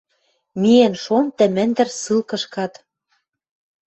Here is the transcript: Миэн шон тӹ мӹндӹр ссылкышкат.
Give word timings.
Миэн 0.61 0.93
шон 1.03 1.25
тӹ 1.37 1.45
мӹндӹр 1.55 1.89
ссылкышкат. 1.99 2.73